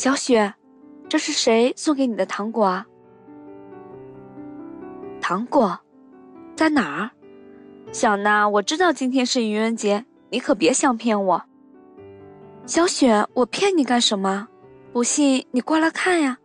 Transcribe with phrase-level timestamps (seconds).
[0.00, 0.54] 小雪，
[1.10, 2.86] 这是谁送给你的糖果啊？
[5.20, 5.78] 糖果
[6.56, 7.10] 在哪儿？
[7.92, 11.44] 小娜，我知道今天是愚人节，你可别想骗我。
[12.64, 14.48] 小雪，我骗你干什么？
[14.90, 16.38] 不信你过来看呀。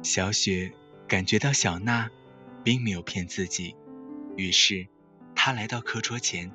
[0.00, 0.72] 小雪
[1.08, 2.08] 感觉到小娜
[2.62, 3.74] 并没有骗自己，
[4.36, 4.86] 于是
[5.34, 6.48] 她来到课桌前，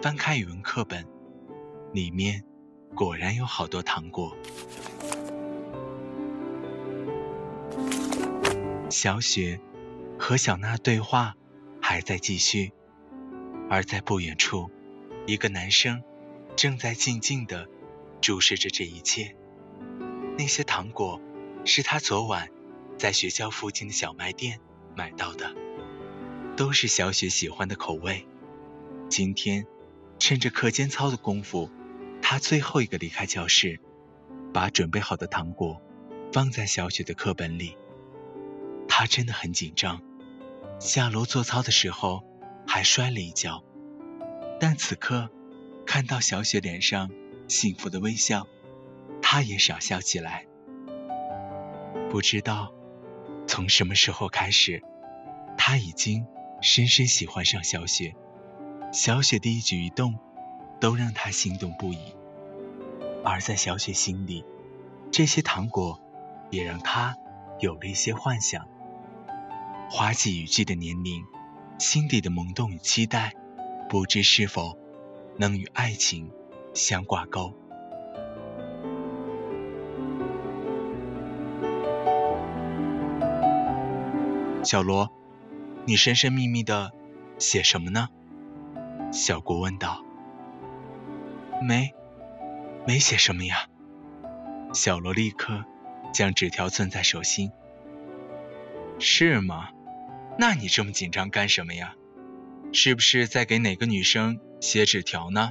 [0.00, 1.06] 翻开语文课本，
[1.92, 2.42] 里面
[2.94, 4.36] 果然有好多糖果。
[8.90, 9.60] 小雪
[10.18, 11.36] 和小娜对话
[11.80, 12.72] 还在继续，
[13.70, 14.70] 而在不远处，
[15.26, 16.02] 一个男生
[16.56, 17.68] 正在静静地
[18.20, 19.36] 注视着这一切。
[20.36, 21.20] 那些糖果
[21.64, 22.50] 是他昨晚
[22.98, 24.58] 在学校附近的小卖店
[24.96, 25.54] 买到的，
[26.56, 28.26] 都是小雪喜欢的口味。
[29.08, 29.66] 今天
[30.18, 31.70] 趁着课间操的功夫，
[32.30, 33.80] 他最后一个离开教室，
[34.54, 35.82] 把准备好的糖果
[36.32, 37.76] 放在小雪的课本里。
[38.86, 40.00] 他真的很紧张，
[40.78, 42.22] 下楼做操的时候
[42.68, 43.64] 还摔了一跤，
[44.60, 45.28] 但此刻
[45.84, 47.10] 看到小雪脸上
[47.48, 48.46] 幸福的微笑，
[49.20, 50.46] 他也傻笑起来。
[52.10, 52.72] 不知道
[53.48, 54.80] 从什么时候开始，
[55.58, 56.24] 他已经
[56.62, 58.14] 深深喜欢上小雪，
[58.92, 60.16] 小雪的一举一动
[60.80, 61.98] 都让他心动不已。
[63.24, 64.44] 而在小雪心里，
[65.10, 66.00] 这些糖果
[66.50, 67.16] 也让她
[67.58, 68.66] 有了一些幻想。
[69.90, 71.24] 花季雨季的年龄，
[71.78, 73.34] 心底的萌动与期待，
[73.88, 74.78] 不知是否
[75.36, 76.30] 能与爱情
[76.74, 77.52] 相挂钩。
[84.62, 85.10] 小罗，
[85.86, 86.92] 你神神秘秘的
[87.38, 88.08] 写什么呢？
[89.10, 90.04] 小郭问道。
[91.62, 91.92] 没，
[92.86, 93.68] 没写什么呀。
[94.72, 95.64] 小罗立刻
[96.12, 97.50] 将纸条攥在手心。
[98.98, 99.70] 是吗？
[100.38, 101.94] 那你这么紧张干什么呀？
[102.72, 105.50] 是不是在给哪个女生写纸条呢？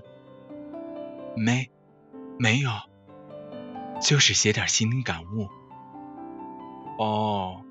[1.36, 1.70] 没，
[2.38, 2.72] 没有，
[4.02, 5.50] 就是写点心灵感悟。
[6.98, 7.66] 哦，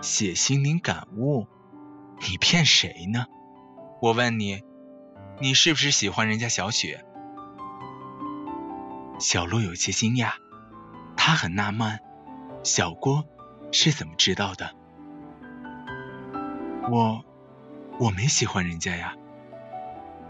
[0.00, 1.46] 写心灵感悟？
[2.20, 3.26] 你骗谁呢？
[4.00, 4.62] 我问你，
[5.40, 7.04] 你是不是喜欢人家小雪？
[9.22, 10.32] 小鹿有些惊讶，
[11.16, 12.00] 他很纳闷，
[12.64, 13.24] 小郭
[13.70, 14.74] 是怎么知道的？
[16.90, 17.24] 我
[18.00, 19.14] 我没喜欢人家呀。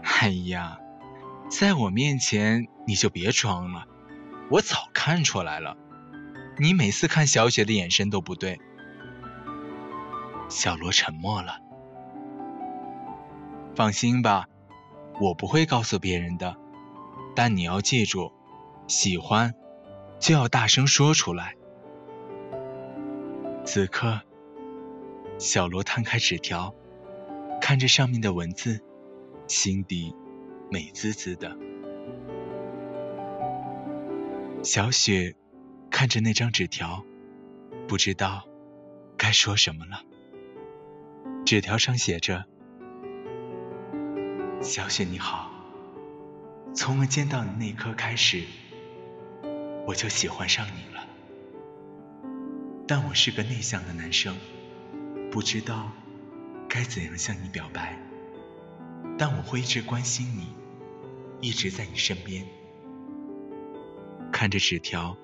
[0.03, 0.77] 哎呀，
[1.49, 3.87] 在我面前你就别装了，
[4.51, 5.75] 我早看出来了，
[6.59, 8.61] 你每次看小雪的眼神都不对。
[10.49, 11.61] 小罗沉默了。
[13.75, 14.47] 放心吧，
[15.19, 16.55] 我不会告诉别人的，
[17.35, 18.31] 但你要记住，
[18.87, 19.53] 喜欢
[20.19, 21.55] 就要大声说出来。
[23.65, 24.21] 此刻。
[25.39, 26.73] 小罗摊开纸条，
[27.59, 28.79] 看着上面的文字，
[29.47, 30.15] 心底
[30.69, 31.57] 美滋滋的。
[34.63, 35.35] 小雪
[35.89, 37.03] 看着那张纸条，
[37.87, 38.47] 不知道
[39.17, 40.03] 该说什么了。
[41.45, 42.45] 纸条上写着
[44.61, 45.51] ：“小雪你好，
[46.75, 48.43] 从我见到你那刻开始，
[49.85, 51.07] 我就喜欢上你了。
[52.87, 54.35] 但我是个内向的男生。”
[55.31, 55.91] 不知道
[56.69, 57.97] 该怎样向你表白，
[59.17, 60.55] 但我会一直关心你，
[61.41, 62.45] 一直在你身边。
[64.31, 65.17] 看着纸条，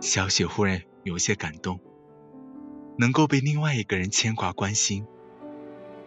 [0.00, 1.78] 小雪忽然有些感动。
[2.98, 5.06] 能够被另外一个人牵挂关心，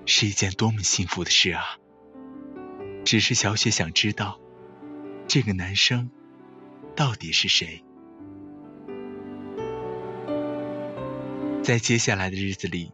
[0.05, 1.63] 是一件多么幸福的事啊！
[3.05, 4.41] 只是小雪想知道，
[5.25, 6.11] 这个男生
[6.95, 7.83] 到底是谁？
[11.63, 12.91] 在接下来的日子里。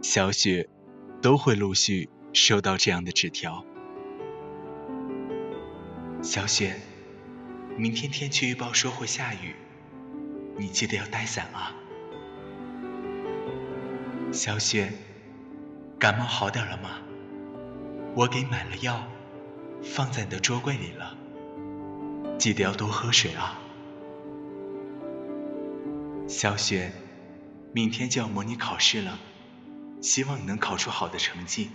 [0.00, 0.68] 小雪
[1.20, 3.64] 都会陆续收到这样的纸条。
[6.22, 6.76] 小雪，
[7.76, 9.56] 明天天气预报说会下雨，
[10.56, 11.74] 你记得要带伞啊。
[14.30, 14.92] 小雪，
[15.98, 17.00] 感冒好点了吗？
[18.14, 19.08] 我给买了药，
[19.82, 21.17] 放在你的桌柜里了。
[22.38, 23.58] 记得要多喝水啊。
[26.28, 26.92] 小雪，
[27.74, 29.18] 明天就要模拟考试了，
[30.00, 31.70] 希望你能考出好的成绩。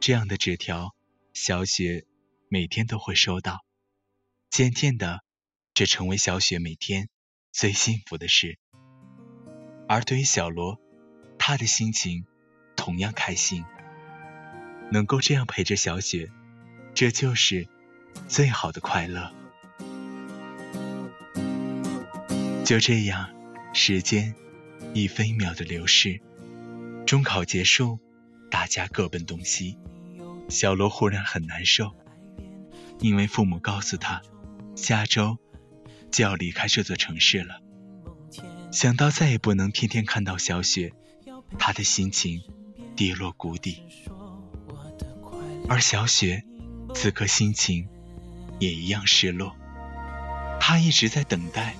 [0.00, 0.94] 这样的纸条，
[1.32, 2.04] 小雪
[2.48, 3.64] 每天都会收到。
[4.50, 5.22] 渐渐的，
[5.72, 7.08] 这成为小雪每天
[7.52, 8.58] 最幸福的事。
[9.86, 10.80] 而对于小罗，
[11.38, 12.24] 他的心情
[12.76, 13.64] 同样开心，
[14.90, 16.30] 能够这样陪着小雪，
[16.94, 17.68] 这就是
[18.26, 19.32] 最好的快乐。
[22.64, 23.30] 就这样，
[23.72, 24.34] 时间
[24.92, 26.20] 一分一秒的流逝，
[27.06, 27.98] 中考结束，
[28.50, 29.78] 大家各奔东西。
[30.48, 31.92] 小罗忽然很难受，
[33.00, 34.22] 因为父母告诉他，
[34.74, 35.38] 下周
[36.10, 37.60] 就要离开这座城市了。
[38.70, 40.92] 想到再也不能天天看到小雪，
[41.58, 42.42] 他的心情
[42.94, 43.82] 跌落谷底。
[45.68, 46.44] 而小雪
[46.94, 47.88] 此刻心情
[48.58, 49.56] 也一样失落，
[50.60, 51.74] 她一直在等待。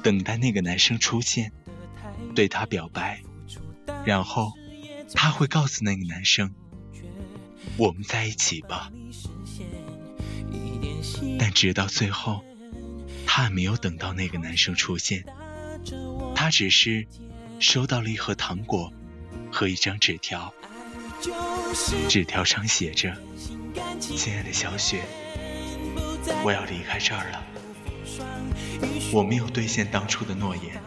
[0.00, 1.52] 等待那个男生出现，
[2.34, 3.20] 对他表白，
[4.04, 4.52] 然后
[5.12, 6.54] 她会告诉那个男生
[7.76, 8.92] ：“我们在一起吧。”
[11.36, 12.44] 但直到最后，
[13.26, 15.24] 他还没有等到那个男生出现，
[16.34, 17.06] 他只是
[17.58, 18.92] 收到了一盒糖果
[19.50, 20.54] 和一张纸条，
[22.08, 23.16] 纸条上写着
[23.98, 25.02] ：“亲爱的小雪，
[26.44, 27.42] 我要离开这儿了。”
[29.12, 30.82] 我没有兑现当初的诺言，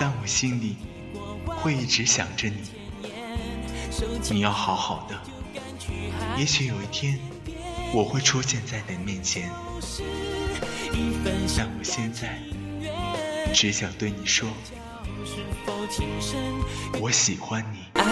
[0.00, 0.76] 但我心里
[1.46, 2.56] 会一直想着你。
[4.30, 5.16] 你要好好的，
[6.36, 7.18] 也许有一天
[7.92, 9.50] 我会出现在你面前。
[11.56, 12.38] 但我现在
[13.52, 14.48] 只想对你说，
[17.00, 17.78] 我喜欢你。
[17.94, 18.04] 爱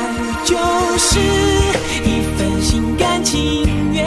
[0.45, 0.57] 就
[0.99, 1.19] 是
[2.03, 4.07] 一份心甘情愿，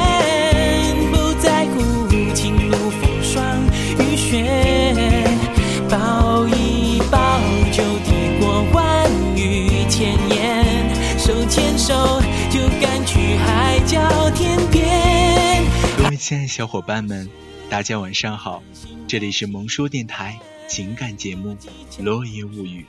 [11.90, 12.22] 手
[12.52, 15.66] 就敢去海角天边。
[15.98, 17.28] 各位亲爱的小伙伴们，
[17.68, 18.62] 大家晚上好，
[19.08, 20.38] 这里是萌叔电台
[20.68, 21.58] 情感节目
[22.04, 22.86] 《落叶物语》，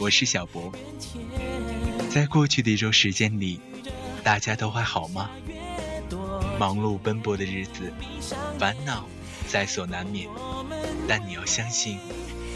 [0.00, 0.72] 我是小博。
[2.10, 3.60] 在过去的一周时间里，
[4.24, 5.30] 大家都还好吗？
[6.58, 7.92] 忙碌奔波的日子，
[8.58, 9.06] 烦恼
[9.46, 10.28] 在所难免，
[11.06, 11.96] 但你要相信，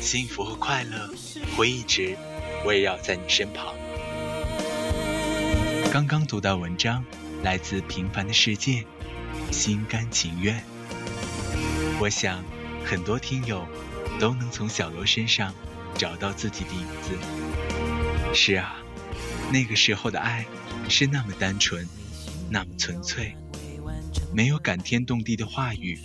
[0.00, 1.08] 幸福和快乐
[1.56, 2.16] 会一直
[2.64, 3.72] 围绕在你身旁。
[5.92, 7.04] 刚刚读到文章，
[7.42, 8.84] 来自平凡的世界，
[9.50, 10.62] 心甘情愿。
[12.00, 12.44] 我想，
[12.84, 13.66] 很多听友
[14.20, 15.54] 都能从小罗身上
[15.94, 18.34] 找到自己的影子。
[18.34, 18.76] 是啊。
[19.52, 20.44] 那个时候的爱
[20.88, 21.88] 是那么单纯，
[22.50, 23.36] 那么纯粹，
[24.34, 26.00] 没有感天动地的话语，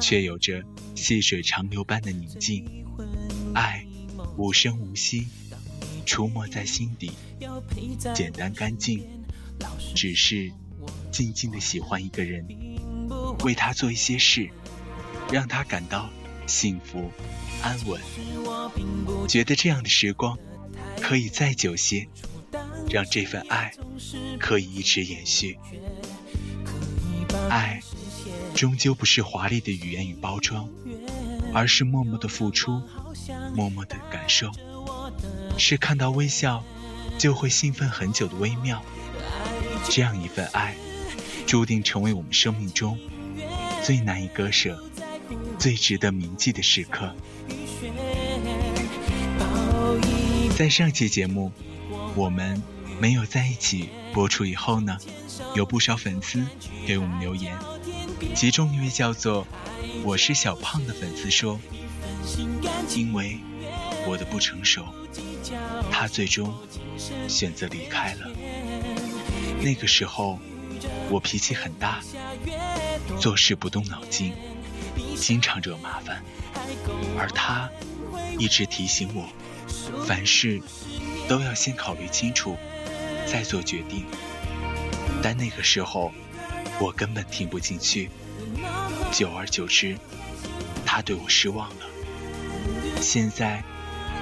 [0.00, 0.62] 却有着
[0.96, 2.84] 细水长流般的宁静。
[3.54, 3.86] 爱
[4.36, 5.28] 无声无息，
[6.04, 7.12] 出没在心底，
[8.12, 9.06] 简单干净，
[9.94, 10.52] 只是
[11.10, 12.46] 静静的喜欢一个人，
[13.44, 14.50] 为他做一些事，
[15.30, 16.10] 让他感到
[16.46, 17.10] 幸福
[17.62, 18.00] 安稳，
[19.28, 20.38] 觉得这样的时光
[21.00, 22.08] 可以再久些。
[22.88, 23.72] 让这份爱
[24.40, 25.58] 可以一直延续。
[27.48, 27.80] 爱
[28.52, 30.68] 终究不是华丽的语言与包装，
[31.54, 32.82] 而是默默的付出，
[33.54, 34.50] 默默的感受，
[35.56, 36.64] 是看到微笑
[37.16, 38.82] 就会兴奋很久的微妙。
[39.88, 40.76] 这样一份爱，
[41.46, 42.98] 注定成为我们生命中
[43.82, 44.82] 最难以割舍、
[45.58, 47.14] 最值得铭记的时刻。
[50.56, 51.52] 在上期节目，
[52.14, 52.62] 我们。
[53.00, 54.98] 没有在一起播出以后呢，
[55.54, 56.44] 有不少粉丝
[56.86, 57.56] 给我们留言，
[58.34, 59.46] 其中一位叫做
[60.04, 61.58] “我是小胖”的粉丝说
[62.94, 63.38] ：“因为
[64.06, 64.84] 我的不成熟，
[65.90, 66.52] 他最终
[67.26, 68.28] 选择离开了。
[69.62, 70.38] 那个时候
[71.10, 72.00] 我脾气很大，
[73.18, 74.32] 做事不动脑筋，
[75.16, 76.22] 经常惹麻烦，
[77.18, 77.70] 而他
[78.38, 79.28] 一直提醒我，
[80.06, 80.60] 凡事
[81.28, 82.56] 都要先考虑清楚。”
[83.30, 84.04] 再做决定，
[85.22, 86.12] 但那个时候
[86.80, 88.10] 我根本听不进去。
[89.12, 89.96] 久而久之，
[90.84, 91.86] 他对我失望了。
[93.00, 93.62] 现在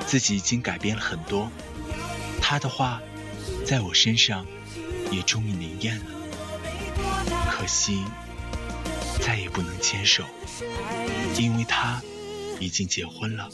[0.07, 1.51] 自己已经改变了很多，
[2.43, 3.01] 他的话
[3.65, 4.45] 在我身上
[5.11, 6.05] 也终于灵验了。
[7.51, 8.05] 可惜
[9.21, 10.25] 再也不能牵手，
[11.37, 12.01] 因为他
[12.61, 13.49] 已经结婚了。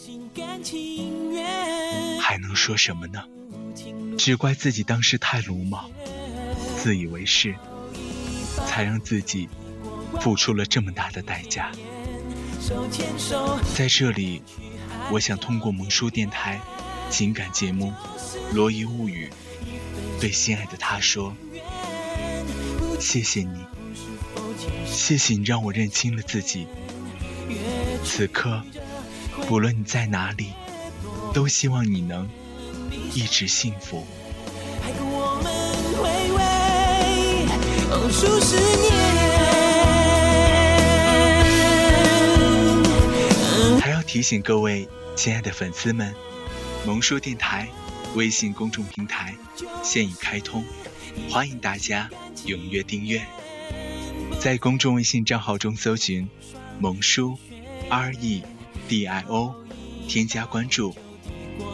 [2.21, 3.25] 还能说什么呢？
[4.17, 5.91] 只怪自己当时太鲁莽、
[6.77, 7.55] 自以为是，
[8.67, 9.49] 才让自己
[10.21, 11.71] 付出了这么大的代价。
[13.75, 14.43] 在这里，
[15.11, 16.61] 我想通过萌叔电台
[17.11, 17.93] 情感节目
[18.55, 19.29] 《罗伊物语》，
[20.25, 21.37] 对心爱的他说：
[22.99, 23.63] 谢谢你，
[24.87, 26.67] 谢谢你让我认清了自己。
[28.03, 28.63] 此刻，
[29.47, 30.55] 不论你在哪里，
[31.35, 32.27] 都希望你能
[33.13, 34.07] 一直幸福。
[43.79, 46.15] 还要提醒各位亲爱的粉丝们，
[46.87, 47.69] 萌叔电台
[48.15, 49.35] 微信公众平台
[49.83, 50.65] 现已开通，
[51.29, 52.09] 欢迎大家
[52.47, 53.25] 踊跃订阅。
[54.41, 56.29] 在公众微信账号中搜寻
[56.79, 57.37] “萌叔
[57.89, 58.43] R E
[58.89, 59.55] D I O”，
[60.09, 60.95] 添加关注。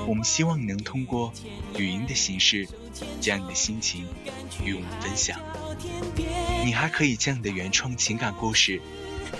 [0.06, 1.32] 我们希望你能通过
[1.76, 2.66] 语音的形式，
[3.20, 4.06] 将你的心情
[4.64, 5.38] 与我们分享。
[6.64, 8.80] 你还可以将你的原创情感故事，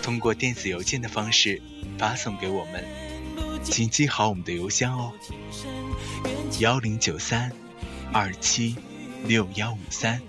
[0.02, 1.62] 通过电子邮件的方式
[1.98, 2.84] 发送给我们，
[3.62, 5.12] 请记好我们的邮箱哦：
[6.58, 7.50] 幺零九三
[8.12, 8.76] 二七
[9.24, 10.20] 六幺五三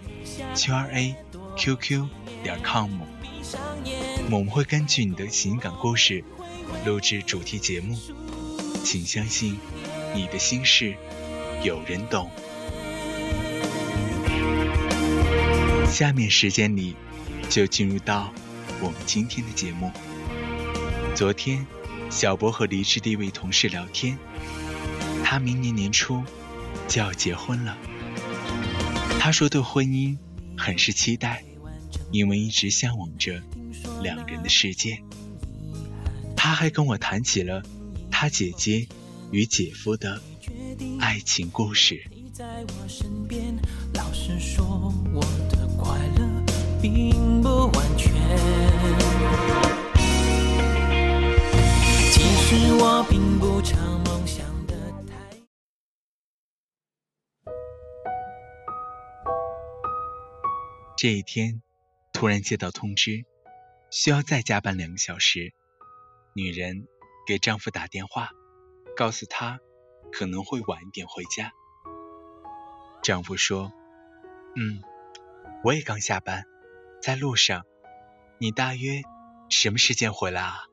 [0.56, 1.16] QRA
[1.58, 2.08] QQ
[2.44, 2.92] 点 com。
[4.32, 6.24] 我们会根据你的情感故事
[6.86, 7.98] 录制主题节目，
[8.84, 9.58] 请相信。
[10.14, 10.94] 你的心事
[11.64, 12.30] 有人懂。
[15.90, 16.96] 下面时间里
[17.50, 18.34] 就进入到
[18.82, 19.90] 我们今天的节目。
[21.16, 21.66] 昨天，
[22.10, 24.18] 小博和离职的一位同事聊天，
[25.32, 26.22] 他明年年初
[26.90, 27.78] 就要结婚了。
[29.18, 30.18] 他说对婚姻
[30.58, 31.46] 很是期待，
[32.12, 33.42] 因为一直向往着
[34.02, 35.02] 两人的世界。
[36.36, 37.64] 他还跟我谈起了
[38.12, 38.90] 他姐姐。
[39.32, 40.22] 与姐夫的
[41.00, 42.04] 爱情故事。
[52.12, 53.91] 其实我并不常
[61.02, 61.64] 这一天，
[62.14, 63.26] 突然接到通知，
[63.90, 65.52] 需要再加班两个小时。
[66.36, 66.88] 女人
[67.26, 68.30] 给丈夫打电话。
[68.96, 69.60] 告诉他
[70.12, 71.54] 可能会晚一点回家。
[73.02, 73.74] 丈夫说
[74.56, 74.84] ：“嗯，
[75.64, 76.46] 我也刚下班，
[77.02, 77.66] 在路上。
[78.38, 79.02] 你大约
[79.50, 80.66] 什么时间回来啊？”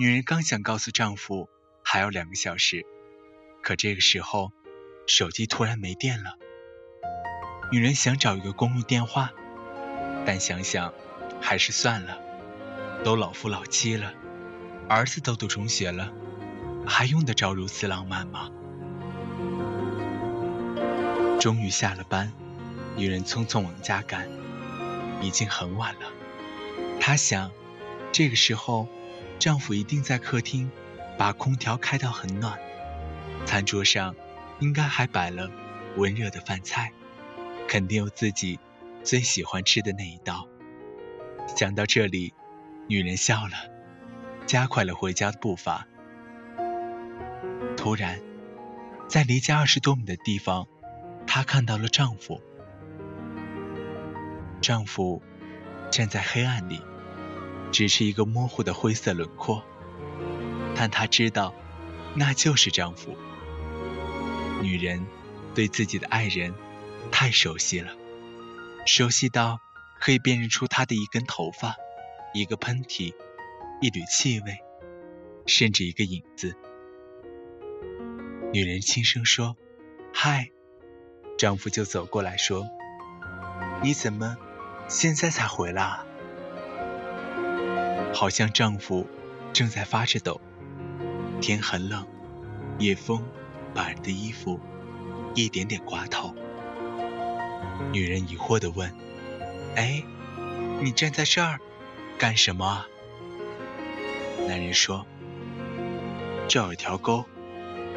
[0.00, 1.50] 女人刚想告诉丈夫
[1.84, 2.86] 还有两个小时，
[3.62, 4.52] 可这个时候
[5.06, 6.38] 手机突然没电了。
[7.72, 9.30] 女人想找一个公用电话，
[10.26, 10.92] 但想想
[11.40, 12.18] 还是算了，
[13.04, 14.12] 都老夫老妻了，
[14.88, 16.12] 儿子都读中学了。
[16.84, 18.50] 还用得着如此浪漫吗？
[21.38, 22.32] 终于下了班，
[22.96, 24.28] 女人匆匆往家赶，
[25.22, 26.00] 已经很晚了。
[26.98, 27.52] 她想，
[28.10, 28.88] 这个时候，
[29.38, 30.72] 丈夫一定在客厅，
[31.16, 32.58] 把空调开到很暖，
[33.46, 34.16] 餐桌上
[34.58, 35.48] 应该还摆了
[35.96, 36.92] 温热的饭菜，
[37.70, 38.58] 肯定有自己
[39.04, 40.48] 最喜欢吃的那一道。
[41.56, 42.34] 想到这里，
[42.88, 43.52] 女人笑了，
[44.44, 45.86] 加快了回家的步伐。
[47.76, 48.20] 突然，
[49.06, 50.66] 在离家二十多米的地方，
[51.28, 52.42] 她看到了丈夫。
[54.60, 55.22] 丈夫
[55.92, 56.82] 站在黑暗里，
[57.70, 59.62] 只是一个模糊的灰色轮廓，
[60.74, 61.54] 但她知道，
[62.16, 63.16] 那就是丈夫。
[64.60, 65.06] 女人
[65.54, 66.52] 对自己的爱人
[67.12, 67.92] 太熟悉了，
[68.86, 69.60] 熟悉到
[70.00, 71.76] 可以辨认出他的一根头发、
[72.32, 73.14] 一个喷嚏、
[73.80, 74.58] 一缕气味，
[75.46, 76.56] 甚至一个影子。
[78.52, 79.56] 女人轻声说
[80.12, 80.50] ：“嗨。”
[81.38, 82.68] 丈夫就走过来说
[83.82, 84.36] ：“你怎么
[84.88, 86.06] 现在才回来啊？”
[88.12, 89.06] 好像丈夫
[89.52, 90.40] 正在发着抖。
[91.40, 92.06] 天很冷，
[92.78, 93.26] 夜风
[93.74, 94.60] 把人的衣服
[95.34, 96.34] 一点点刮透。
[97.92, 98.94] 女人疑惑地问
[99.76, 100.04] ：“哎，
[100.80, 101.60] 你站在这儿
[102.18, 102.86] 干什么？”
[104.46, 105.06] 男人说
[106.48, 107.24] ：“这有条沟。”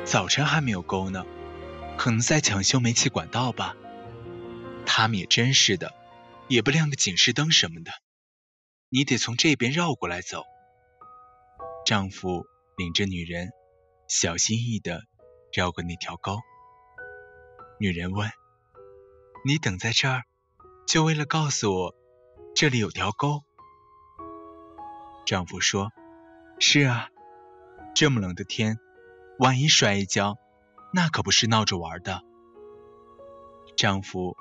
[0.05, 1.25] 早晨还没有沟呢，
[1.97, 3.73] 可能在抢修煤气管道吧。
[4.85, 5.93] 他们也真是的，
[6.49, 7.91] 也不亮个警示灯什么的。
[8.89, 10.43] 你得从这边绕过来走。
[11.85, 12.43] 丈夫
[12.77, 13.51] 领着女人，
[14.09, 15.03] 小心翼翼地
[15.53, 16.37] 绕过那条沟。
[17.79, 18.29] 女人问
[19.45, 20.23] ：“你等在这儿，
[20.87, 21.95] 就为了告诉我
[22.55, 23.43] 这里有条沟？”
[25.25, 25.91] 丈夫说
[26.59, 27.09] ：“是啊，
[27.95, 28.79] 这么冷的天。”
[29.39, 30.37] 万一摔一跤，
[30.93, 32.21] 那可不是闹着玩的。
[33.75, 34.37] 丈夫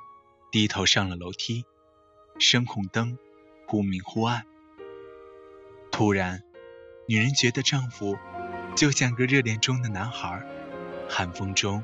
[0.51, 1.65] 低头上了楼梯，
[2.39, 3.19] 声控灯
[3.67, 4.45] 忽明忽暗。
[5.91, 6.45] 突然，
[7.09, 8.19] 女人觉得丈夫
[8.77, 10.47] 就像个热恋中的男孩，
[11.09, 11.83] 寒风中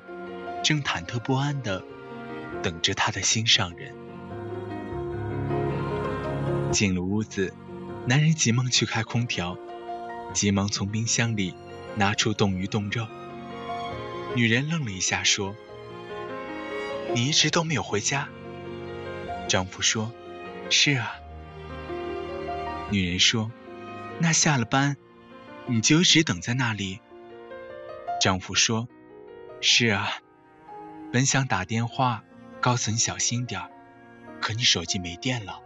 [0.62, 1.82] 正忐忑不安的
[2.62, 3.94] 等着他的心上人。
[6.70, 7.54] 进了屋子，
[8.06, 9.56] 男人急忙去开空调，
[10.34, 11.54] 急忙从冰箱里
[11.96, 13.06] 拿出冻鱼冻肉。
[14.36, 15.56] 女人愣了一下，说
[17.14, 18.28] ：“你一直都没有回家。”
[19.48, 20.12] 丈夫说
[20.68, 21.12] ：“是啊。”
[22.92, 23.50] 女人说
[24.20, 24.96] ：“那下了班，
[25.66, 27.00] 你就一直等在那里？”
[28.20, 28.88] 丈夫说
[29.62, 30.08] ：“是啊，
[31.10, 32.24] 本想打电话
[32.68, 33.70] 告诉你小心点儿，
[34.42, 35.62] 可你手机没电了。”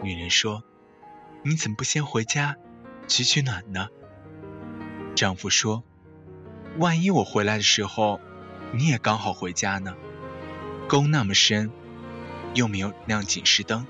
[0.00, 0.62] 女人说
[1.42, 2.56] ：“你怎么不先回家
[3.08, 3.88] 取取暖呢？”
[5.16, 5.82] 丈夫说
[6.78, 8.20] ：“万一我回来的时候，
[8.72, 9.96] 你也刚好回家呢？
[10.86, 11.72] 沟那么深，
[12.54, 13.84] 又没有亮警示灯。”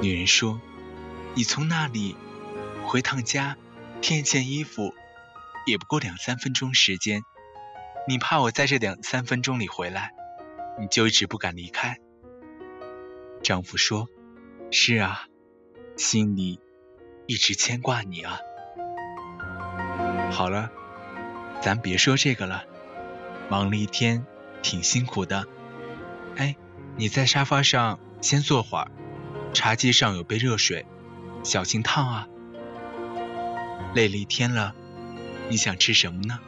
[0.00, 0.58] 女人说
[1.36, 2.16] ：“你从那里
[2.86, 3.58] 回趟家，
[4.00, 4.94] 添件衣服，
[5.66, 7.20] 也不过两三分钟时间。
[8.08, 10.14] 你怕我在这两三分钟里回来，
[10.78, 11.98] 你就一直不敢离开。”
[13.42, 14.08] 丈夫说。
[14.72, 15.28] 是啊，
[15.96, 16.58] 心里
[17.26, 18.40] 一直牵挂你啊。
[20.32, 20.72] 好了，
[21.62, 22.64] 咱别说这个了，
[23.48, 24.26] 忙了一天，
[24.62, 25.46] 挺辛苦的。
[26.34, 26.56] 哎，
[26.96, 28.90] 你在沙发上先坐会儿，
[29.54, 30.84] 茶几上有杯热水，
[31.44, 32.28] 小心烫啊。
[33.94, 34.74] 累了一天了，
[35.48, 36.40] 你想吃什么呢？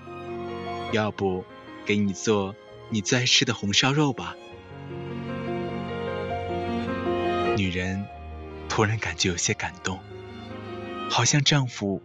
[0.91, 1.45] 要不
[1.87, 2.57] 给你做
[2.91, 4.37] 你最爱吃的红烧肉吧。
[7.57, 8.07] 女人
[8.69, 10.01] 突然感觉有些感动，
[11.11, 12.01] 好像丈夫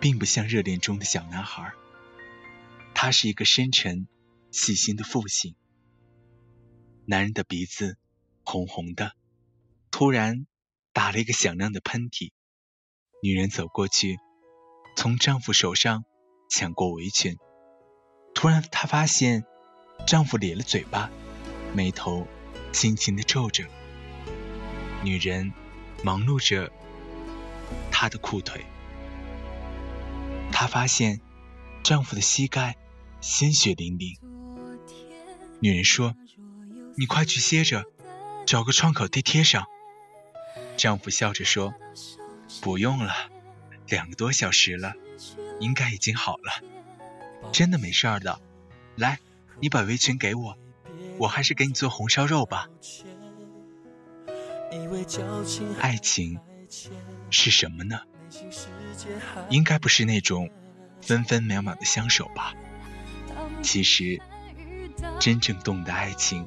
[0.00, 1.72] 并不像热恋中的小男孩，
[2.94, 4.06] 他是一个深沉、
[4.50, 5.54] 细心的父亲。
[7.06, 7.96] 男人的鼻子
[8.44, 9.12] 红红的，
[9.90, 10.46] 突然
[10.92, 12.30] 打了一个响亮的喷嚏。
[13.22, 14.18] 女人走过去，
[14.96, 16.04] 从丈夫手上
[16.50, 17.38] 抢过围裙。
[18.34, 19.44] 突然，她发现
[20.06, 21.10] 丈夫咧了嘴巴，
[21.74, 22.26] 眉头
[22.72, 23.64] 轻轻的皱着。
[25.02, 25.52] 女人
[26.02, 26.72] 忙碌着
[27.90, 28.64] 她的裤腿，
[30.50, 31.20] 她发现
[31.82, 32.76] 丈夫的膝盖
[33.20, 34.16] 鲜血淋淋。
[35.60, 36.14] 女人说
[36.96, 37.84] ：“你快去歇着，
[38.46, 39.66] 找个创口贴贴上。”
[40.76, 41.74] 丈夫笑着说
[42.62, 43.12] ：“不用了，
[43.88, 44.94] 两个多小时了，
[45.60, 46.62] 应该已经好了，
[47.52, 48.40] 真的没事儿的。
[48.96, 49.18] 来，
[49.60, 50.56] 你把围裙给我，
[51.18, 52.68] 我还是给你做红烧肉吧。”
[55.80, 56.38] 爱情
[57.30, 58.00] 是什么呢？
[59.48, 60.50] 应该不是那种
[61.00, 62.52] 分分秒秒的相守吧。
[63.62, 64.20] 其实，
[65.18, 66.46] 真正懂的爱情，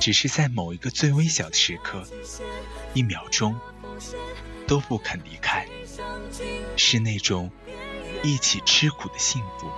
[0.00, 2.02] 只是在某一个最微小的时刻，
[2.94, 3.58] 一秒钟
[4.66, 5.68] 都不肯离开，
[6.76, 7.50] 是那种
[8.22, 9.70] 一起吃苦的幸福。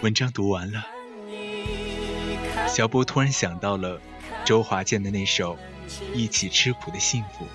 [0.00, 0.86] 文章读完了。
[2.68, 4.00] 小波突然想到了
[4.44, 5.56] 周华健的那首
[6.14, 7.46] 《一起吃苦的幸福》。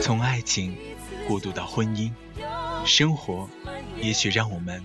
[0.00, 0.76] 从爱情
[1.28, 2.10] 过渡到婚姻，
[2.86, 3.48] 生活
[4.00, 4.82] 也许让我们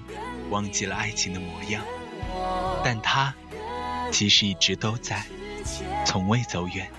[0.50, 1.82] 忘记了爱情的模样，
[2.84, 3.34] 但它
[4.12, 5.26] 其实一直都在，
[6.06, 6.90] 从未走远。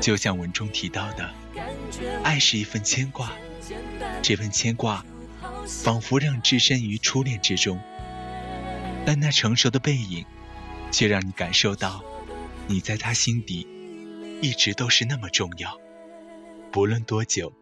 [0.00, 1.30] 就像文中提到的，
[2.22, 3.32] 爱是一份牵挂，
[4.22, 5.04] 这份牵挂
[5.66, 7.80] 仿佛让置身于初恋之中。
[9.06, 10.24] 但那成熟的背影，
[10.90, 12.04] 却让你感受到，
[12.66, 13.66] 你在他心底
[14.42, 15.78] 一直都是那么重要。
[16.70, 17.52] 不论多久，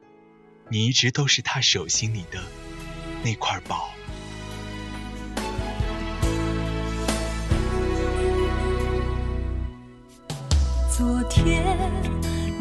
[0.68, 2.40] 你一直都是他手心里的
[3.22, 3.90] 那块宝。
[10.90, 11.64] 昨天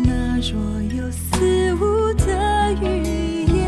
[0.06, 3.68] 那若有似无的语言，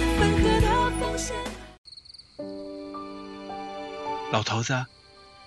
[4.31, 4.85] 老头子，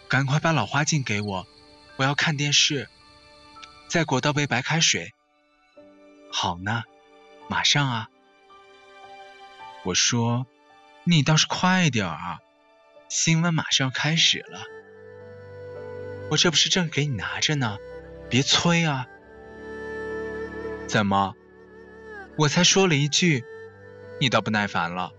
[0.09, 1.47] 赶快把老花镜给我，
[1.97, 2.89] 我要看电视。
[3.89, 5.15] 再给我倒杯白开水。
[6.31, 6.83] 好呢，
[7.49, 8.09] 马上啊。
[9.85, 10.47] 我说，
[11.05, 12.41] 你倒是快点啊，
[13.09, 14.61] 新闻马上要开始了。
[16.31, 17.79] 我这不是正给你拿着呢，
[18.29, 19.07] 别催啊！
[20.87, 21.35] 怎么？
[22.37, 23.45] 我才说了一句，
[24.21, 25.13] 你倒不耐烦了？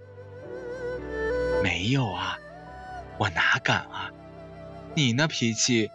[1.63, 2.37] 没有啊，
[3.17, 4.11] 我哪敢啊！
[4.93, 5.89] 你那脾气，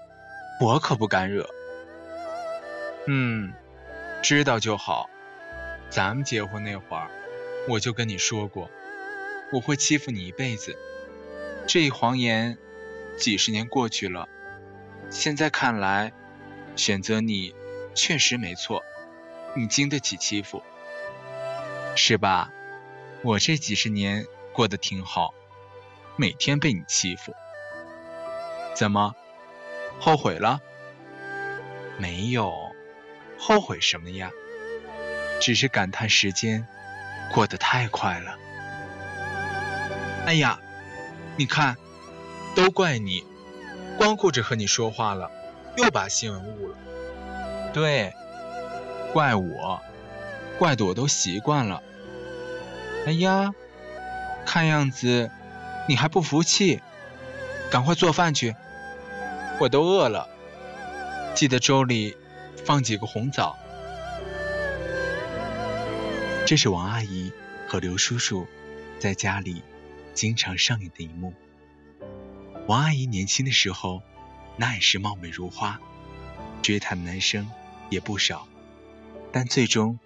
[0.60, 1.48] 我可不敢惹。
[3.06, 3.52] 嗯，
[4.22, 5.08] 知道就好。
[5.90, 7.10] 咱们结婚那会儿，
[7.68, 8.70] 我就跟你说过，
[9.52, 10.78] 我会欺负你一辈子。
[11.66, 12.56] 这一谎言，
[13.18, 14.28] 几十年过去了，
[15.10, 16.12] 现在看来，
[16.76, 17.54] 选择你
[17.94, 18.82] 确实没错。
[19.56, 20.62] 你经得起欺负，
[21.96, 22.52] 是吧？
[23.22, 25.34] 我这几十年过得挺好，
[26.20, 27.34] 每天被你欺负。
[28.74, 29.14] 怎么，
[29.98, 30.60] 后悔了？
[31.96, 32.52] 没有，
[33.38, 34.30] 后悔什么呀？
[35.40, 36.68] 只是感叹时间
[37.32, 38.36] 过得太快了。
[40.26, 40.60] 哎呀，
[41.38, 41.78] 你看，
[42.54, 43.24] 都怪你，
[43.96, 45.30] 光顾着和你说话了，
[45.78, 46.76] 又把新闻误了。
[47.72, 48.12] 对，
[49.14, 49.80] 怪我，
[50.58, 51.82] 怪得我都习惯了。
[53.06, 53.54] 哎呀，
[54.44, 55.30] 看样子
[55.90, 56.80] 你还不服气，
[57.68, 58.54] 赶快做饭去，
[59.58, 60.28] 我都饿了。
[61.34, 62.16] 记得粥里
[62.64, 63.58] 放几个红枣。
[66.46, 67.32] 这是王阿姨
[67.66, 68.46] 和刘叔叔
[69.00, 69.64] 在家里
[70.14, 71.34] 经常上演的一幕。
[72.68, 74.00] 王阿姨年轻的时候，
[74.56, 75.80] 那也是貌美如花，
[76.62, 77.50] 追她的男生
[77.88, 78.46] 也不少，
[79.32, 79.98] 但最终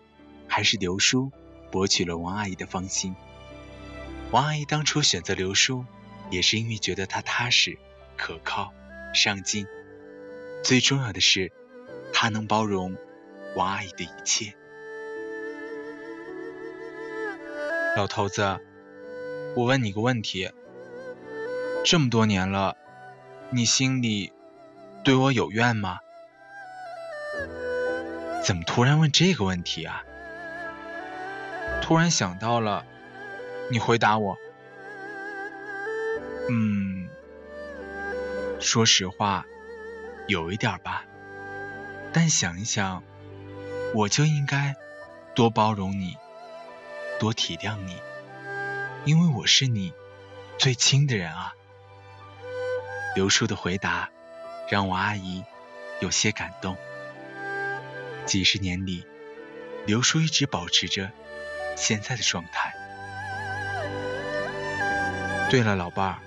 [0.48, 1.30] 还是刘叔
[1.70, 3.14] 博取了王阿姨的芳心。
[4.30, 5.84] 王阿姨当初选择刘叔，
[6.30, 7.78] 也是因为觉得他踏实、
[8.16, 8.72] 可靠、
[9.14, 9.66] 上进，
[10.64, 11.52] 最重要的是，
[12.12, 12.96] 他能包容
[13.54, 14.54] 王阿姨的一切。
[17.96, 18.58] 老头子，
[19.54, 20.50] 我问你个问题：
[21.84, 22.76] 这么多年了，
[23.50, 24.32] 你心里
[25.04, 26.00] 对我有怨吗？
[28.42, 30.02] 怎么突然问这个问题啊？
[31.80, 32.84] 突然想到了，
[33.70, 34.38] 你回答我。
[36.50, 37.08] 嗯，
[38.60, 39.46] 说实话，
[40.28, 41.04] 有一点吧。
[42.12, 43.02] 但想一想，
[43.94, 44.76] 我就应该
[45.34, 46.16] 多包容你。
[47.18, 47.96] 多体谅你，
[49.04, 49.94] 因为我是你
[50.58, 51.54] 最亲的人啊。
[53.14, 54.10] 刘叔的回答
[54.68, 55.44] 让我阿姨
[56.00, 56.76] 有些感动。
[58.26, 59.06] 几十年里，
[59.86, 61.10] 刘叔一直保持着
[61.76, 62.74] 现在的状态。
[65.54, 66.18] 对了，老伴儿，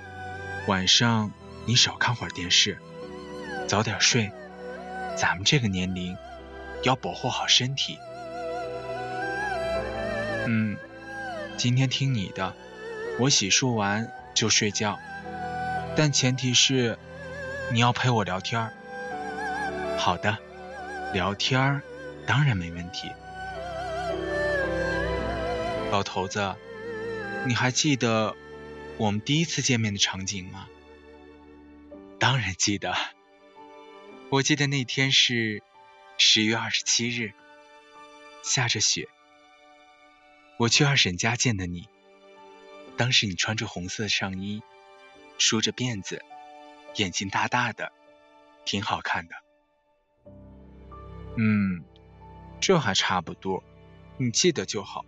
[0.68, 1.34] 晚上
[1.66, 2.78] 你少看会儿电视，
[3.68, 4.32] 早点睡。
[5.18, 6.16] 咱们这个年龄
[6.84, 8.00] 要保护好身体。
[10.46, 10.78] 嗯，
[11.58, 12.54] 今天听你的，
[13.20, 14.98] 我洗漱完就睡觉，
[15.94, 16.98] 但前提是
[17.70, 18.72] 你要陪我聊天
[19.98, 20.38] 好的，
[21.12, 21.82] 聊天儿
[22.26, 23.12] 当然没问题。
[25.92, 26.56] 老头子，
[27.46, 28.34] 你还记得
[28.98, 30.68] 我们第一次见面的场景吗？
[32.20, 32.96] 当然记得，
[34.30, 35.62] 我记得那天是
[36.18, 37.34] 十月二十七日，
[38.42, 39.08] 下着雪。
[40.58, 41.88] 我去二婶家见的你，
[42.98, 44.64] 当时你穿着红色上衣，
[45.38, 46.26] 梳着辫子，
[46.96, 47.92] 眼睛大大的，
[48.66, 49.36] 挺好看的。
[51.38, 51.84] 嗯，
[52.60, 53.64] 这还差不多，
[54.18, 55.06] 你记得就好。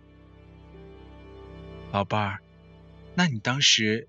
[1.90, 2.40] 老伴儿，
[3.14, 4.08] 那你当时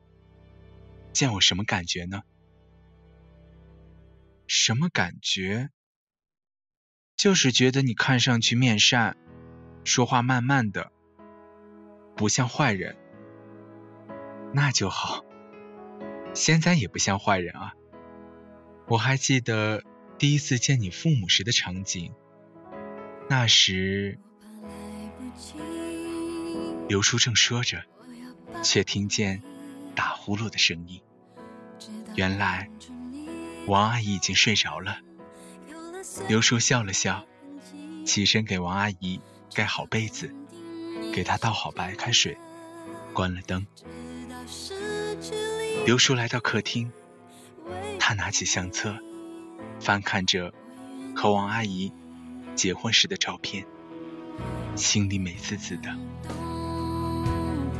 [1.13, 2.23] 见我什么感觉呢？
[4.47, 5.69] 什么感觉？
[7.15, 9.15] 就是觉得你看上去面善，
[9.83, 10.91] 说话慢慢的。
[12.15, 12.97] 不像坏人，
[14.53, 15.23] 那就好。
[16.33, 17.73] 现在也不像坏人啊。
[18.87, 19.83] 我还记得
[20.17, 22.13] 第一次见你父母时的场景，
[23.29, 24.19] 那时
[26.89, 27.85] 刘叔正说着，
[28.63, 29.41] 却听见
[29.95, 31.01] 打呼噜的声音。
[32.15, 32.69] 原来
[33.67, 34.99] 王阿姨已经睡着了。
[36.27, 37.25] 刘叔笑了笑，
[38.05, 39.21] 起身给王阿姨
[39.53, 40.33] 盖好被子。
[41.13, 42.37] 给她倒好白开水，
[43.13, 43.67] 关了灯。
[45.85, 46.91] 刘叔来到客厅，
[47.99, 48.97] 他拿起相册，
[49.79, 50.53] 翻看着
[51.15, 51.91] 和王阿姨
[52.55, 53.65] 结婚时的照片，
[54.77, 55.93] 心里美滋滋的。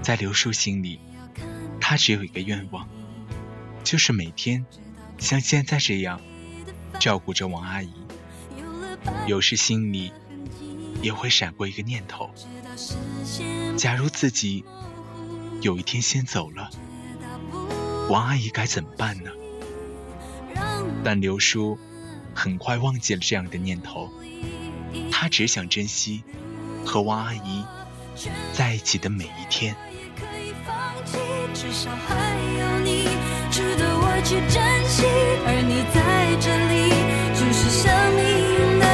[0.02, 1.00] 在刘叔心里，
[1.80, 2.88] 他只有一个愿望，
[3.84, 4.66] 就是每天
[5.18, 6.20] 像现在这样
[7.00, 7.92] 照顾着王阿姨。
[9.28, 10.12] 有时心里
[11.02, 12.32] 也会闪过一个念头。
[13.78, 14.66] 假如自己
[15.62, 16.70] 有一天先走了，
[18.10, 19.32] 王阿姨该怎么办呢？
[21.04, 21.78] 但刘叔
[22.34, 24.12] 很快忘记了这样的念头，
[25.12, 26.24] 他只想珍惜
[26.86, 27.66] 和王阿姨
[28.54, 29.76] 在一起的每一天。
[31.54, 32.16] 至少还
[32.60, 33.08] 有你，
[33.52, 35.06] 值得我去珍惜，
[35.46, 36.00] 而你在
[36.40, 36.74] 这里，
[37.34, 37.86] 就是生
[38.16, 38.92] 命的。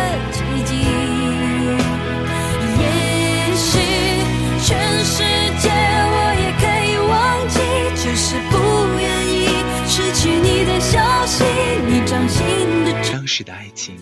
[12.27, 13.97] 心的当时的爱情，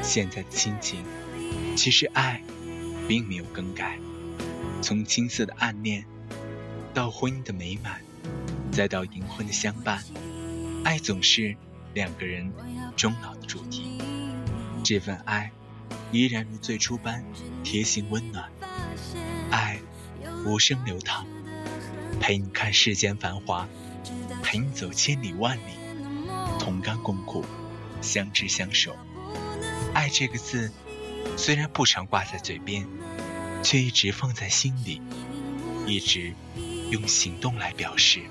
[0.00, 1.02] 现在的亲情，
[1.74, 2.40] 其实爱
[3.08, 3.98] 并没有更改，
[4.80, 6.04] 从青涩的暗恋。
[6.98, 8.02] 到婚姻的美满，
[8.72, 10.02] 再到银婚的相伴，
[10.82, 11.56] 爱总是
[11.94, 12.52] 两个人
[12.96, 14.00] 终老的主题。
[14.82, 15.52] 这份爱
[16.10, 17.24] 依然如最初般
[17.62, 18.50] 贴心温暖，
[19.52, 19.78] 爱
[20.44, 21.24] 无声流淌，
[22.18, 23.68] 陪你看世间繁华，
[24.42, 25.78] 陪你走千里万里，
[26.58, 27.44] 同甘共苦，
[28.00, 28.96] 相知相守。
[29.94, 30.72] 爱这个字
[31.36, 32.88] 虽然不常挂在嘴边，
[33.62, 35.00] 却一直放在心里，
[35.86, 36.34] 一直。
[36.90, 38.22] 用行动来表示。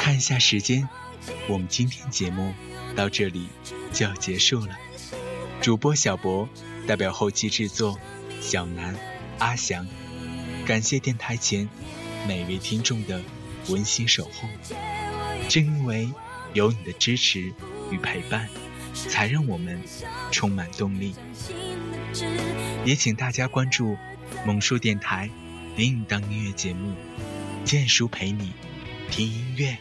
[0.00, 0.88] 看一下时间，
[1.48, 2.52] 我们今天节目
[2.94, 3.48] 到这里
[3.92, 4.76] 就要结束了。
[5.60, 6.48] 主播小博
[6.86, 7.98] 代表后期制作
[8.40, 8.94] 小南、
[9.38, 9.86] 阿翔，
[10.66, 11.68] 感谢电台前
[12.26, 13.20] 每位听众的
[13.68, 14.48] 温馨守候。
[15.48, 16.08] 正因为
[16.52, 17.52] 有你的支持
[17.90, 18.48] 与陪伴，
[18.94, 19.80] 才让我们
[20.30, 21.14] 充满动力。
[22.84, 23.96] 也请大家关注。
[24.46, 25.28] 萌叔电台
[25.76, 26.94] 另一档音乐节目
[27.68, 28.52] 《剑叔陪你
[29.10, 29.72] 听音乐》，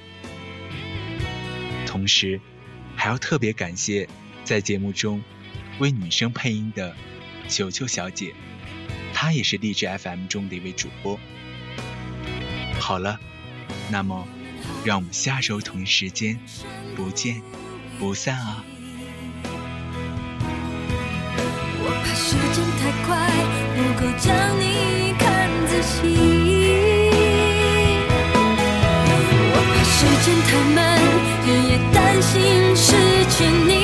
[1.88, 2.40] 同时
[2.96, 4.08] 还要特别感谢
[4.44, 5.22] 在节目中
[5.80, 6.96] 为女生配音的
[7.48, 8.34] 球球小姐，
[9.14, 11.20] 她也是励志 FM 中的一位主播。
[12.80, 13.20] 好了，
[13.90, 14.28] 那么
[14.84, 16.40] 让我们下周同一时间
[16.96, 17.42] 不见
[18.00, 18.64] 不散啊！
[22.18, 23.30] 时间太快，
[24.06, 25.98] 都将你看仔细，
[29.52, 30.78] 我怕时间太慢，
[31.44, 32.32] 日夜担心
[32.76, 32.86] 失
[33.32, 33.36] 去
[33.68, 33.75] 你。